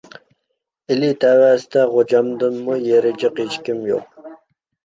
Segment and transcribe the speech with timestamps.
[0.93, 4.35] ئىلى تەۋەسىدە غوجامدىنمۇ يېرى جىق ھېچكىم يوق.